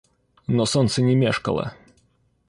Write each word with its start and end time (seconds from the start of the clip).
Но 0.47 0.65
солнце 0.65 1.03
не 1.03 1.15
мешкало. 1.15 1.75